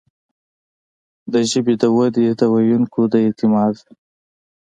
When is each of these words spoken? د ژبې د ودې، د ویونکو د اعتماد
د 1.31 1.33
ژبې 1.51 1.73
د 1.81 1.83
ودې، 1.97 2.27
د 2.39 2.41
ویونکو 2.53 3.01
د 3.11 3.13
اعتماد 3.25 3.75